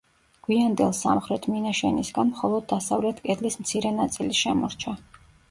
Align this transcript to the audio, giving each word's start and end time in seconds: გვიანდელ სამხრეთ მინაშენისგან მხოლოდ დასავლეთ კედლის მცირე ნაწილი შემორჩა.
გვიანდელ 0.45 0.95
სამხრეთ 0.99 1.45
მინაშენისგან 1.55 2.31
მხოლოდ 2.31 2.65
დასავლეთ 2.73 3.21
კედლის 3.29 3.59
მცირე 3.67 3.95
ნაწილი 4.01 4.41
შემორჩა. 4.43 4.97